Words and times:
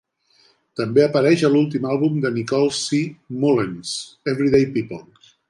També 0.79 1.03
apareix 1.07 1.43
a 1.43 1.51
l'últim 1.55 1.85
àlbum 1.91 2.15
de 2.23 2.31
Nicole 2.39 2.73
C. 2.79 3.03
Mullens, 3.45 3.93
"Everyday 4.35 4.69
People". 4.81 5.05